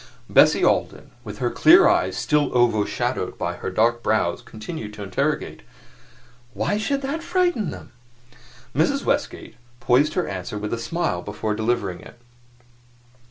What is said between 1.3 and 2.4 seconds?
her clear eyes